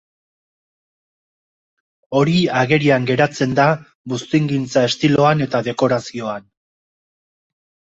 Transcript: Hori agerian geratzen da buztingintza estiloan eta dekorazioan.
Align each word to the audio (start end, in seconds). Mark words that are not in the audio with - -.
Hori 2.21 2.33
agerian 2.63 3.07
geratzen 3.11 3.55
da 3.63 3.69
buztingintza 4.17 4.87
estiloan 4.93 5.49
eta 5.51 5.67
dekorazioan. 5.73 6.55